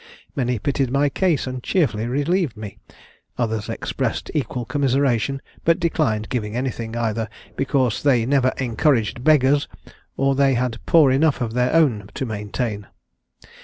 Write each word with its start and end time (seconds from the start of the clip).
Many 0.35 0.57
pitied 0.57 0.89
my 0.89 1.09
case 1.09 1.45
and 1.45 1.61
cheerfully 1.61 2.07
relieved 2.07 2.57
me. 2.57 2.79
Others 3.37 3.69
expressed 3.69 4.31
equal 4.33 4.65
commiseration, 4.65 5.43
but 5.63 5.79
declined 5.79 6.27
giving 6.27 6.55
anything, 6.55 6.95
either 6.97 7.29
because 7.55 8.01
'they 8.01 8.25
never 8.25 8.51
encouraged 8.57 9.23
beggars,' 9.23 9.67
or 10.17 10.33
'they 10.33 10.55
had 10.55 10.83
poor 10.87 11.11
enough 11.11 11.39
of 11.39 11.53
their 11.53 11.71
own 11.71 12.09
to 12.15 12.25
maintain.' 12.25 12.87